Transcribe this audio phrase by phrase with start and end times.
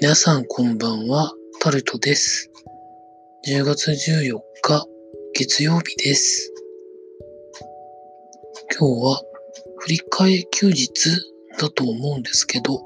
[0.00, 2.50] 皆さんこんばんは、タルトです。
[3.46, 4.86] 10月14日、
[5.34, 6.52] 月曜日です。
[8.78, 9.22] 今日は
[9.78, 10.88] 振り替え休日
[11.58, 12.80] だと思うんですけど、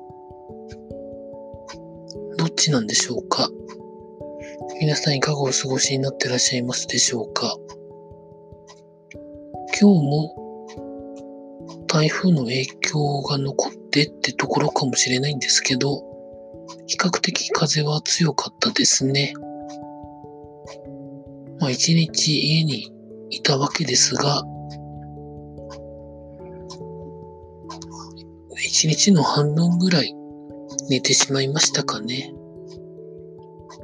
[2.39, 3.49] どっちなんでしょうか？
[4.81, 7.57] 皆さんいかがお過ごしになってらっしゃいますでしょうか？
[9.81, 10.35] 今日も
[11.87, 16.03] 台風の影響が残ってってところかもしれないんですけど、
[16.87, 19.33] 比較的風は強かったですね。
[21.59, 22.93] まあ一日家に
[23.31, 24.43] いたわけですが、
[28.65, 30.15] 一日の半分ぐらい
[30.89, 32.33] 寝てしまいましたかね。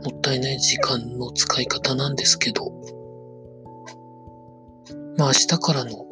[0.05, 2.73] もったいない時間の使い方なんですけど、
[5.17, 6.07] まあ明日からの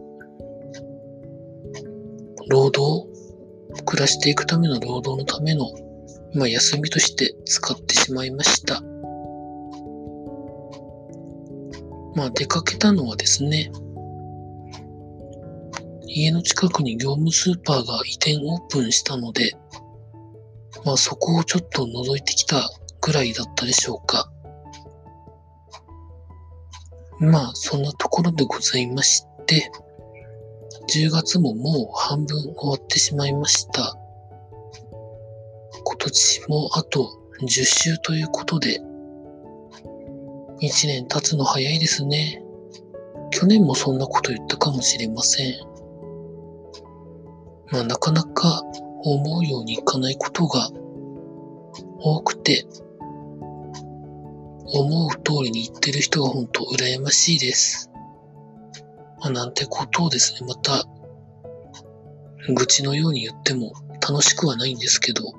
[2.49, 3.09] 労働、
[3.85, 5.67] 暮らしていくための労働のための
[6.35, 8.81] まあ、休みとして使ってしまいました。
[12.15, 13.71] まあ、出かけたのはですね、
[16.07, 19.57] 家の近くに業務スーパーが移転オープンしたので、
[20.85, 22.69] まあ、そこをちょっと覗いてきた
[23.01, 24.31] ぐらいだったでしょうか。
[27.21, 29.71] まあ、そんなところでございまして、
[30.89, 34.00] 10月ももう半分終わってしまいました。
[36.01, 37.11] 今年もあと
[37.43, 38.81] 10週ということで、
[40.63, 42.43] 1年経つの早いですね。
[43.31, 45.55] 去年もそんなこと言ったかもしれません。
[47.71, 48.63] まあなかなか
[49.03, 50.71] 思うようにいかないことが
[51.99, 52.65] 多くて、
[54.73, 57.91] 思う通りに言ってる人が本当羨ましいです。
[59.21, 60.83] まあなんてことをですね、また
[62.55, 65.35] 愚痴のように言っても楽しくはないんですけど、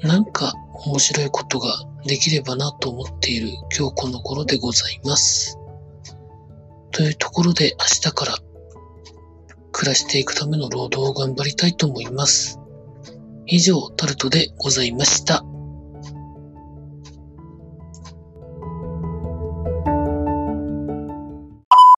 [0.00, 0.52] なんか
[0.86, 1.72] 面白いことが
[2.04, 5.58] できればなと思っている今日この頃でございます。
[6.90, 8.36] というところで明日から
[9.72, 12.58] 暮らしていくための労働を頑張りたいと思います。
[13.46, 15.44] 以上、タルトでございました。